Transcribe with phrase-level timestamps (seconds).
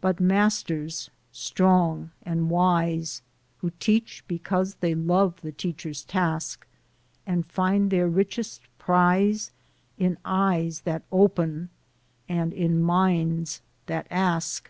[0.00, 3.22] But masters, strong and wise,
[3.58, 6.66] Who teach because they love the teacher's task,
[7.28, 9.52] And find their richest prize
[9.98, 11.68] In eyes that open
[12.28, 14.68] and in minds that ask.